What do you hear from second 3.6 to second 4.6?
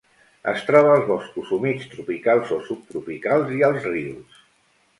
i als rius.